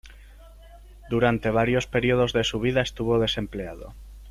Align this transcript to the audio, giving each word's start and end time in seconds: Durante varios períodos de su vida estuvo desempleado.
Durante 1.11 1.51
varios 1.51 1.85
períodos 1.85 2.33
de 2.33 2.43
su 2.43 2.59
vida 2.59 2.81
estuvo 2.81 3.19
desempleado. 3.19 3.93